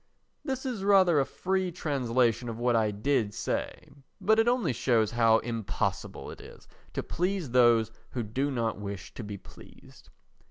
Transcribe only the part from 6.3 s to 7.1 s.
it is to